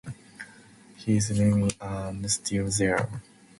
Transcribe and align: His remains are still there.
His 0.97 1.29
remains 1.39 1.75
are 1.79 2.11
still 2.27 2.69
there. 2.75 3.07